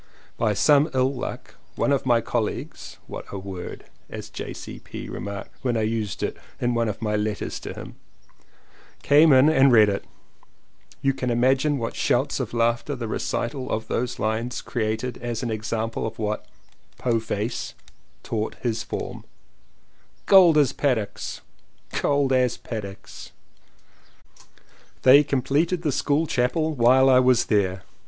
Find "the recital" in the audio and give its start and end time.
12.95-13.69